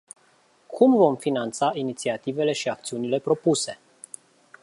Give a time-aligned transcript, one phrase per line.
[0.67, 3.79] Cum vom finanța inițiativele și acțiunile propuse?